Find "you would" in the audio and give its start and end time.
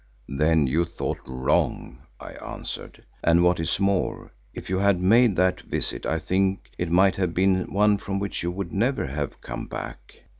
8.41-8.73